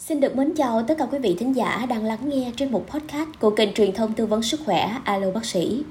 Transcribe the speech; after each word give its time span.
Xin 0.00 0.20
được 0.20 0.36
mến 0.36 0.54
chào 0.54 0.82
tất 0.82 0.94
cả 0.98 1.06
quý 1.12 1.18
vị 1.18 1.36
thính 1.38 1.56
giả 1.56 1.86
đang 1.88 2.04
lắng 2.04 2.18
nghe 2.24 2.52
trên 2.56 2.72
một 2.72 2.82
podcast 2.90 3.28
của 3.40 3.50
kênh 3.50 3.72
truyền 3.72 3.92
thông 3.92 4.12
tư 4.12 4.26
vấn 4.26 4.42
sức 4.42 4.60
khỏe 4.66 4.90
Alo 5.04 5.30
Bác 5.30 5.44
sĩ. 5.44 5.84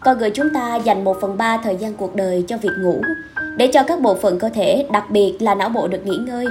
Con 0.00 0.18
người 0.18 0.30
chúng 0.30 0.46
ta 0.54 0.76
dành 0.76 1.04
1 1.04 1.16
phần 1.20 1.36
3 1.36 1.56
thời 1.56 1.76
gian 1.76 1.94
cuộc 1.94 2.16
đời 2.16 2.44
cho 2.48 2.56
việc 2.56 2.70
ngủ, 2.78 3.02
để 3.56 3.66
cho 3.66 3.82
các 3.82 4.00
bộ 4.00 4.14
phận 4.14 4.38
cơ 4.38 4.48
thể, 4.48 4.86
đặc 4.92 5.10
biệt 5.10 5.36
là 5.40 5.54
não 5.54 5.68
bộ 5.68 5.88
được 5.88 6.06
nghỉ 6.06 6.16
ngơi. 6.16 6.46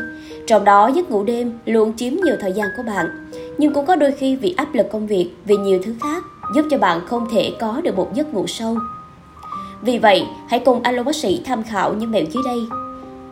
Trong 0.47 0.63
đó 0.65 0.87
giấc 0.87 1.11
ngủ 1.11 1.23
đêm 1.23 1.59
luôn 1.65 1.93
chiếm 1.97 2.13
nhiều 2.13 2.35
thời 2.39 2.51
gian 2.51 2.67
của 2.77 2.83
bạn, 2.83 3.31
nhưng 3.57 3.73
cũng 3.73 3.85
có 3.85 3.95
đôi 3.95 4.11
khi 4.11 4.35
vì 4.35 4.53
áp 4.57 4.73
lực 4.73 4.87
công 4.91 5.07
việc, 5.07 5.29
vì 5.45 5.57
nhiều 5.57 5.79
thứ 5.83 5.93
khác 6.01 6.23
giúp 6.55 6.65
cho 6.71 6.77
bạn 6.77 7.01
không 7.07 7.27
thể 7.31 7.51
có 7.59 7.81
được 7.83 7.95
một 7.95 8.13
giấc 8.13 8.33
ngủ 8.33 8.47
sâu. 8.47 8.77
Vì 9.81 9.97
vậy, 9.97 10.23
hãy 10.47 10.59
cùng 10.59 10.83
Alo 10.83 11.03
Bác 11.03 11.15
sĩ 11.15 11.41
tham 11.45 11.63
khảo 11.63 11.93
những 11.93 12.11
mẹo 12.11 12.23
dưới 12.33 12.43
đây. 12.45 12.59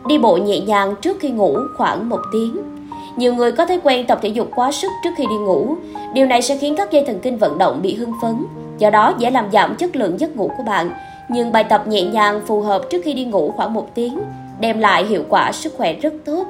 Đi 0.08 0.18
bộ 0.18 0.36
nhẹ 0.36 0.60
nhàng 0.60 0.94
trước 1.02 1.16
khi 1.20 1.30
ngủ 1.30 1.58
khoảng 1.76 2.08
một 2.08 2.20
tiếng 2.32 2.77
nhiều 3.18 3.34
người 3.34 3.52
có 3.52 3.66
thói 3.66 3.80
quen 3.84 4.06
tập 4.06 4.18
thể 4.22 4.28
dục 4.28 4.48
quá 4.54 4.72
sức 4.72 4.92
trước 5.04 5.10
khi 5.16 5.26
đi 5.26 5.36
ngủ. 5.36 5.76
Điều 6.14 6.26
này 6.26 6.42
sẽ 6.42 6.56
khiến 6.56 6.74
các 6.76 6.90
dây 6.90 7.04
thần 7.04 7.18
kinh 7.20 7.38
vận 7.38 7.58
động 7.58 7.82
bị 7.82 7.94
hưng 7.94 8.12
phấn, 8.22 8.46
do 8.78 8.90
đó 8.90 9.14
dễ 9.18 9.30
làm 9.30 9.50
giảm 9.52 9.74
chất 9.74 9.96
lượng 9.96 10.20
giấc 10.20 10.36
ngủ 10.36 10.50
của 10.56 10.62
bạn. 10.62 10.90
Nhưng 11.28 11.52
bài 11.52 11.64
tập 11.64 11.88
nhẹ 11.88 12.02
nhàng 12.02 12.40
phù 12.46 12.60
hợp 12.60 12.82
trước 12.90 13.02
khi 13.04 13.14
đi 13.14 13.24
ngủ 13.24 13.52
khoảng 13.56 13.74
một 13.74 13.94
tiếng 13.94 14.18
đem 14.60 14.78
lại 14.78 15.04
hiệu 15.04 15.24
quả 15.28 15.52
sức 15.52 15.74
khỏe 15.76 15.92
rất 15.92 16.14
tốt. 16.24 16.46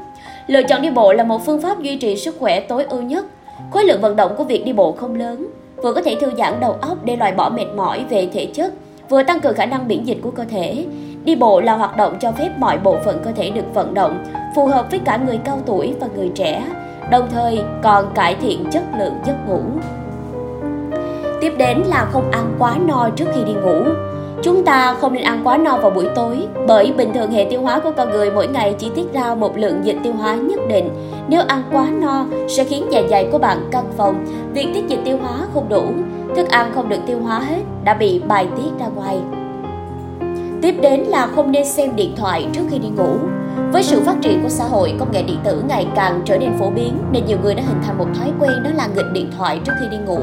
Lựa 0.47 0.63
chọn 0.63 0.83
đi 0.83 0.91
bộ 0.91 1.13
là 1.13 1.25
một 1.25 1.47
phương 1.47 1.61
pháp 1.61 1.81
duy 1.83 1.97
trì 1.97 2.17
sức 2.17 2.37
khỏe 2.39 2.61
tối 2.61 2.85
ưu 2.85 3.03
nhất. 3.03 3.27
Khối 3.71 3.85
lượng 3.85 4.01
vận 4.01 4.17
động 4.17 4.35
của 4.39 4.45
việc 4.45 4.65
đi 4.65 4.73
bộ 4.73 4.93
không 4.93 5.15
lớn, 5.15 5.47
vừa 5.77 5.93
có 5.93 6.03
thể 6.03 6.17
thư 6.21 6.33
giãn 6.39 6.61
đầu 6.61 6.73
óc 6.81 7.05
để 7.05 7.17
loại 7.17 7.33
bỏ 7.33 7.49
mệt 7.49 7.67
mỏi 7.77 8.05
về 8.11 8.29
thể 8.33 8.47
chất, 8.47 8.73
vừa 9.09 9.23
tăng 9.23 9.41
cường 9.41 9.55
khả 9.55 9.67
năng 9.67 9.89
miễn 9.89 10.05
dịch 10.05 10.19
của 10.23 10.31
cơ 10.31 10.45
thể. 10.45 10.85
Đi 11.25 11.37
bộ 11.37 11.61
là 11.61 11.77
hoạt 11.77 11.97
động 11.97 12.17
cho 12.21 12.33
phép 12.33 12.51
mọi 12.59 12.79
bộ 12.79 12.97
phận 13.05 13.21
cơ 13.25 13.31
thể 13.33 13.51
được 13.51 13.75
vận 13.75 13.95
động, 13.95 14.25
phù 14.55 14.67
hợp 14.67 14.87
với 14.91 15.01
cả 15.05 15.19
người 15.27 15.39
cao 15.45 15.59
tuổi 15.67 15.95
và 16.01 16.07
người 16.17 16.31
trẻ, 16.35 16.65
đồng 17.11 17.29
thời 17.31 17.63
còn 17.83 18.05
cải 18.15 18.35
thiện 18.35 18.65
chất 18.71 18.83
lượng 18.99 19.15
giấc 19.27 19.37
ngủ. 19.49 19.61
Tiếp 21.41 21.53
đến 21.59 21.79
là 21.79 22.09
không 22.13 22.31
ăn 22.31 22.55
quá 22.59 22.77
no 22.87 23.09
trước 23.17 23.27
khi 23.35 23.45
đi 23.45 23.53
ngủ. 23.53 23.83
Chúng 24.43 24.65
ta 24.65 24.95
không 25.01 25.13
nên 25.13 25.25
ăn 25.25 25.41
quá 25.45 25.57
no 25.57 25.77
vào 25.77 25.91
buổi 25.91 26.07
tối 26.15 26.47
bởi 26.67 26.93
bình 26.97 27.13
thường 27.15 27.31
hệ 27.31 27.47
tiêu 27.51 27.63
hóa 27.63 27.79
của 27.79 27.93
con 27.97 28.11
người 28.11 28.31
mỗi 28.31 28.49
ngày 28.49 28.75
chỉ 28.79 28.91
tiết 28.95 29.13
ra 29.13 29.35
một 29.35 29.57
lượng 29.57 29.85
dịch 29.85 29.97
tiêu 30.03 30.13
hóa 30.13 30.35
nhất 30.35 30.61
định. 30.69 30.91
Nếu 31.29 31.43
ăn 31.49 31.63
quá 31.73 31.87
no 31.91 32.25
sẽ 32.49 32.65
khiến 32.65 32.87
dạ 32.91 33.03
dày 33.11 33.29
của 33.33 33.39
bạn 33.39 33.69
căng 33.71 33.93
phòng, 33.97 34.25
việc 34.53 34.69
tiết 34.75 34.89
dịch 34.89 35.01
tiêu 35.05 35.19
hóa 35.23 35.39
không 35.55 35.69
đủ, 35.69 35.85
thức 36.37 36.49
ăn 36.49 36.73
không 36.75 36.89
được 36.89 37.01
tiêu 37.07 37.19
hóa 37.21 37.39
hết 37.39 37.61
đã 37.85 37.95
bị 37.95 38.23
bài 38.29 38.47
tiết 38.57 38.71
ra 38.81 38.87
ngoài. 38.87 39.19
Tiếp 40.69 40.77
đến 40.81 41.01
là 41.01 41.29
không 41.35 41.53
nên 41.53 41.65
xem 41.65 41.97
điện 41.97 42.15
thoại 42.17 42.49
trước 42.53 42.63
khi 42.71 42.79
đi 42.79 42.89
ngủ. 42.89 43.17
Với 43.73 43.83
sự 43.83 44.03
phát 44.07 44.17
triển 44.23 44.43
của 44.43 44.49
xã 44.49 44.65
hội, 44.65 44.95
công 44.99 45.13
nghệ 45.13 45.23
điện 45.23 45.39
tử 45.45 45.63
ngày 45.69 45.87
càng 45.97 46.23
trở 46.25 46.39
nên 46.39 46.59
phổ 46.59 46.71
biến 46.71 46.99
nên 47.13 47.27
nhiều 47.27 47.39
người 47.43 47.55
đã 47.55 47.63
hình 47.67 47.83
thành 47.87 47.99
một 47.99 48.07
thói 48.19 48.33
quen 48.41 48.53
đó 48.65 48.71
là 48.75 48.87
nghịch 48.87 49.13
điện 49.13 49.31
thoại 49.39 49.61
trước 49.65 49.73
khi 49.81 49.87
đi 49.91 49.97
ngủ. 49.97 50.21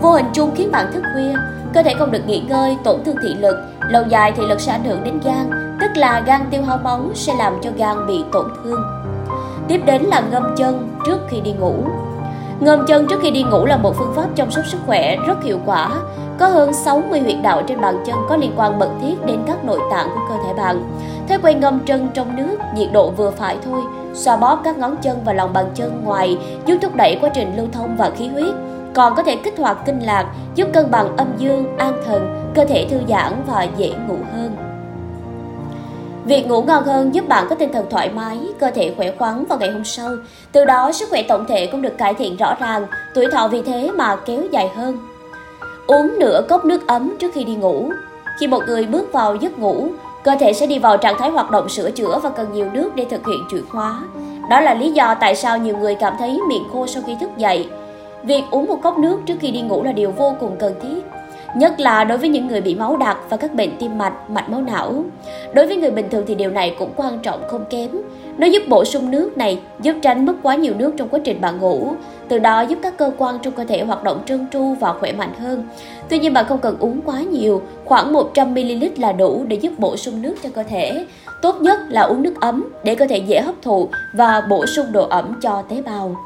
Vô 0.00 0.10
hình 0.10 0.26
chung 0.32 0.50
khiến 0.54 0.72
bạn 0.72 0.92
thức 0.92 1.02
khuya, 1.12 1.34
cơ 1.74 1.82
thể 1.82 1.94
không 1.98 2.10
được 2.10 2.26
nghỉ 2.26 2.40
ngơi, 2.48 2.76
tổn 2.84 3.04
thương 3.04 3.16
thị 3.22 3.34
lực, 3.34 3.56
lâu 3.90 4.02
dài 4.08 4.32
thị 4.32 4.42
lực 4.48 4.60
sẽ 4.60 4.72
ảnh 4.72 4.84
hưởng 4.84 5.04
đến 5.04 5.20
gan, 5.24 5.76
tức 5.80 5.90
là 5.94 6.22
gan 6.26 6.40
tiêu 6.50 6.62
hao 6.62 6.78
máu 6.84 7.00
sẽ 7.14 7.34
làm 7.34 7.52
cho 7.62 7.70
gan 7.76 8.06
bị 8.06 8.24
tổn 8.32 8.46
thương. 8.64 8.80
Tiếp 9.68 9.80
đến 9.86 10.02
là 10.02 10.22
ngâm 10.30 10.54
chân 10.56 10.88
trước 11.06 11.18
khi 11.28 11.40
đi 11.40 11.52
ngủ. 11.52 11.74
Ngâm 12.64 12.86
chân 12.86 13.06
trước 13.06 13.20
khi 13.22 13.30
đi 13.30 13.42
ngủ 13.42 13.64
là 13.66 13.76
một 13.76 13.94
phương 13.98 14.12
pháp 14.16 14.26
chăm 14.36 14.50
sóc 14.50 14.64
sức 14.66 14.78
khỏe 14.86 15.16
rất 15.16 15.44
hiệu 15.44 15.58
quả. 15.66 15.90
Có 16.38 16.46
hơn 16.46 16.72
60 16.72 17.20
huyệt 17.20 17.36
đạo 17.42 17.62
trên 17.68 17.80
bàn 17.80 18.02
chân 18.06 18.16
có 18.28 18.36
liên 18.36 18.52
quan 18.56 18.78
mật 18.78 18.90
thiết 19.02 19.26
đến 19.26 19.38
các 19.46 19.64
nội 19.64 19.80
tạng 19.90 20.08
của 20.14 20.20
cơ 20.28 20.34
thể 20.44 20.54
bạn. 20.54 20.84
Thói 21.28 21.38
quen 21.42 21.60
ngâm 21.60 21.78
chân 21.80 22.08
trong 22.14 22.36
nước, 22.36 22.56
nhiệt 22.74 22.88
độ 22.92 23.10
vừa 23.10 23.30
phải 23.30 23.56
thôi, 23.64 23.82
xoa 24.14 24.36
bóp 24.36 24.60
các 24.64 24.78
ngón 24.78 24.96
chân 24.96 25.18
và 25.24 25.32
lòng 25.32 25.52
bàn 25.52 25.66
chân 25.74 26.02
ngoài 26.04 26.38
giúp 26.66 26.78
thúc 26.82 26.96
đẩy 26.96 27.18
quá 27.20 27.30
trình 27.34 27.56
lưu 27.56 27.66
thông 27.72 27.96
và 27.96 28.10
khí 28.10 28.28
huyết. 28.28 28.54
Còn 28.94 29.14
có 29.14 29.22
thể 29.22 29.36
kích 29.36 29.58
hoạt 29.58 29.78
kinh 29.86 30.00
lạc, 30.00 30.26
giúp 30.54 30.68
cân 30.72 30.90
bằng 30.90 31.16
âm 31.16 31.26
dương, 31.38 31.76
an 31.78 32.02
thần, 32.06 32.52
cơ 32.54 32.64
thể 32.64 32.86
thư 32.90 33.00
giãn 33.08 33.32
và 33.46 33.66
dễ 33.76 33.92
ngủ 34.08 34.16
hơn. 34.32 34.71
Việc 36.24 36.46
ngủ 36.48 36.62
ngon 36.62 36.84
hơn 36.84 37.14
giúp 37.14 37.28
bạn 37.28 37.46
có 37.50 37.54
tinh 37.54 37.72
thần 37.72 37.86
thoải 37.90 38.10
mái, 38.10 38.38
cơ 38.58 38.70
thể 38.70 38.94
khỏe 38.96 39.10
khoắn 39.18 39.44
vào 39.44 39.58
ngày 39.58 39.70
hôm 39.70 39.84
sau. 39.84 40.10
Từ 40.52 40.64
đó 40.64 40.92
sức 40.92 41.08
khỏe 41.10 41.22
tổng 41.22 41.46
thể 41.48 41.66
cũng 41.66 41.82
được 41.82 41.98
cải 41.98 42.14
thiện 42.14 42.36
rõ 42.36 42.54
ràng, 42.60 42.86
tuổi 43.14 43.26
thọ 43.32 43.48
vì 43.48 43.62
thế 43.62 43.90
mà 43.94 44.16
kéo 44.16 44.42
dài 44.50 44.68
hơn. 44.76 44.98
Uống 45.86 46.18
nửa 46.18 46.42
cốc 46.48 46.64
nước 46.64 46.86
ấm 46.86 47.16
trước 47.18 47.34
khi 47.34 47.44
đi 47.44 47.54
ngủ. 47.54 47.90
Khi 48.40 48.46
một 48.46 48.62
người 48.66 48.86
bước 48.86 49.12
vào 49.12 49.34
giấc 49.36 49.58
ngủ, 49.58 49.88
cơ 50.24 50.32
thể 50.40 50.52
sẽ 50.52 50.66
đi 50.66 50.78
vào 50.78 50.96
trạng 50.96 51.18
thái 51.18 51.30
hoạt 51.30 51.50
động 51.50 51.68
sửa 51.68 51.90
chữa 51.90 52.18
và 52.22 52.30
cần 52.30 52.52
nhiều 52.52 52.66
nước 52.72 52.90
để 52.94 53.04
thực 53.10 53.26
hiện 53.26 53.44
chuyển 53.50 53.64
hóa. 53.68 54.02
Đó 54.50 54.60
là 54.60 54.74
lý 54.74 54.92
do 54.92 55.14
tại 55.14 55.34
sao 55.34 55.58
nhiều 55.58 55.76
người 55.76 55.94
cảm 55.94 56.14
thấy 56.18 56.40
miệng 56.48 56.64
khô 56.72 56.86
sau 56.86 57.02
khi 57.06 57.16
thức 57.20 57.30
dậy. 57.36 57.68
Việc 58.22 58.42
uống 58.50 58.66
một 58.66 58.78
cốc 58.82 58.98
nước 58.98 59.18
trước 59.26 59.34
khi 59.40 59.50
đi 59.50 59.60
ngủ 59.60 59.82
là 59.82 59.92
điều 59.92 60.10
vô 60.10 60.34
cùng 60.40 60.56
cần 60.58 60.74
thiết 60.82 61.02
nhất 61.56 61.80
là 61.80 62.04
đối 62.04 62.18
với 62.18 62.28
những 62.28 62.46
người 62.46 62.60
bị 62.60 62.74
máu 62.74 62.96
đặc 62.96 63.18
và 63.28 63.36
các 63.36 63.54
bệnh 63.54 63.70
tim 63.78 63.98
mạch, 63.98 64.30
mạch 64.30 64.50
máu 64.50 64.60
não. 64.60 65.04
Đối 65.54 65.66
với 65.66 65.76
người 65.76 65.90
bình 65.90 66.10
thường 66.10 66.24
thì 66.26 66.34
điều 66.34 66.50
này 66.50 66.76
cũng 66.78 66.92
quan 66.96 67.18
trọng 67.18 67.42
không 67.48 67.64
kém. 67.70 67.90
Nó 68.38 68.46
giúp 68.46 68.62
bổ 68.68 68.84
sung 68.84 69.10
nước 69.10 69.36
này, 69.36 69.60
giúp 69.80 69.96
tránh 70.02 70.26
mất 70.26 70.32
quá 70.42 70.54
nhiều 70.54 70.74
nước 70.78 70.92
trong 70.96 71.08
quá 71.08 71.20
trình 71.24 71.40
bạn 71.40 71.58
ngủ, 71.58 71.92
từ 72.28 72.38
đó 72.38 72.60
giúp 72.60 72.78
các 72.82 72.96
cơ 72.96 73.12
quan 73.18 73.38
trong 73.42 73.52
cơ 73.52 73.64
thể 73.64 73.82
hoạt 73.82 74.04
động 74.04 74.22
trơn 74.26 74.46
tru 74.52 74.74
và 74.80 74.92
khỏe 74.92 75.12
mạnh 75.12 75.32
hơn. 75.38 75.68
Tuy 76.08 76.18
nhiên 76.18 76.32
bạn 76.32 76.44
không 76.48 76.58
cần 76.58 76.76
uống 76.78 77.00
quá 77.04 77.20
nhiều, 77.20 77.62
khoảng 77.84 78.12
100ml 78.12 78.90
là 78.96 79.12
đủ 79.12 79.44
để 79.48 79.56
giúp 79.56 79.72
bổ 79.78 79.96
sung 79.96 80.22
nước 80.22 80.34
cho 80.42 80.48
cơ 80.54 80.62
thể. 80.62 81.06
Tốt 81.42 81.56
nhất 81.60 81.80
là 81.88 82.02
uống 82.02 82.22
nước 82.22 82.34
ấm 82.40 82.68
để 82.84 82.94
cơ 82.94 83.06
thể 83.06 83.16
dễ 83.16 83.40
hấp 83.40 83.54
thụ 83.62 83.88
và 84.14 84.42
bổ 84.50 84.66
sung 84.66 84.86
độ 84.92 85.06
ẩm 85.08 85.40
cho 85.42 85.62
tế 85.68 85.82
bào. 85.82 86.16